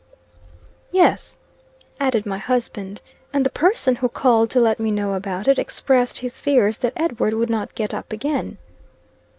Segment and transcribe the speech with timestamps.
[0.91, 1.37] "Yes,"
[1.99, 3.01] added my husband,
[3.31, 6.93] "and the person who called to let me know about it, expressed his fears that
[6.95, 8.57] Edward would not get up again."